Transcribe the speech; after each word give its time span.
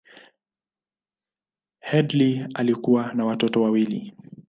Headlee 1.85 2.47
alikuwa 2.53 3.13
na 3.13 3.25
watoto 3.25 3.61
wawili. 3.61 4.13